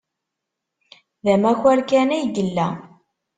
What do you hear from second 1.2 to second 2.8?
D amakar kan ay yella.